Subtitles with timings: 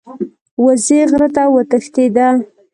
[0.63, 2.27] وزې غره ته وتښتیده.